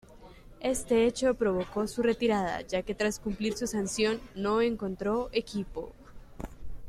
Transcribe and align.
Este 0.61 1.05
hecho 1.05 1.35
provocó 1.35 1.87
su 1.87 2.01
retirada 2.01 2.61
ya 2.61 2.81
que 2.81 2.95
tras 2.95 3.19
cumplir 3.19 3.55
su 3.55 3.67
sanción 3.67 4.19
no 4.33 4.59
encontró 4.63 5.29
equipo. 5.31 5.93